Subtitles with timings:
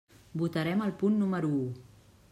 [0.43, 1.63] Votarem el punt número u.